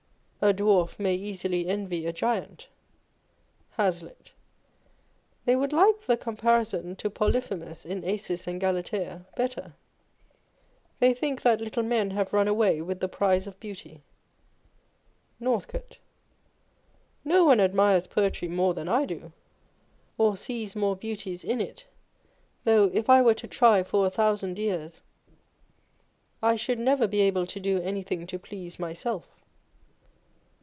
A 0.43 0.55
dwarf 0.55 0.97
may 0.97 1.13
easily 1.13 1.67
envy 1.67 2.07
a 2.07 2.11
giant. 2.11 2.67
Hazlitt. 3.77 4.31
They 5.45 5.55
would 5.55 5.71
like 5.71 6.01
the 6.07 6.17
comparison 6.17 6.95
to 6.95 7.11
Polyphemus 7.11 7.85
in 7.85 8.03
Acts 8.03 8.47
and 8.47 8.59
Galatea 8.59 9.27
better. 9.35 9.75
They 10.97 11.13
think 11.13 11.43
that 11.43 11.61
little 11.61 11.83
men 11.83 12.09
have 12.09 12.33
run 12.33 12.47
away 12.47 12.81
with 12.81 13.01
the 13.01 13.07
prize 13.07 13.45
of 13.45 13.59
beauty. 13.59 14.01
Nortltcote. 15.39 15.99
No 17.23 17.45
one 17.45 17.59
admires 17.59 18.07
poetry 18.07 18.47
more 18.47 18.73
than 18.73 18.89
I 18.89 19.05
do, 19.05 19.33
or 20.17 20.35
sees 20.35 20.75
more 20.75 20.95
beauties 20.95 21.43
in 21.43 21.61
it; 21.61 21.85
though 22.63 22.85
if 22.95 23.11
I 23.11 23.21
were 23.21 23.35
to 23.35 23.47
try 23.47 23.83
for 23.83 24.07
a 24.07 24.11
thousand 24.11 24.57
years, 24.57 25.03
I 26.41 26.55
should 26.55 26.79
never 26.79 27.07
be 27.07 27.21
able 27.21 27.45
to 27.45 27.59
do 27.59 27.79
anything 27.83 28.25
to 28.25 28.39
please 28.39 28.79
myself. 28.79 29.27